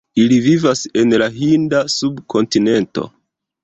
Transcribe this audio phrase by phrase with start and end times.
[0.21, 3.11] Ili vivas en la Hinda Subkontinento.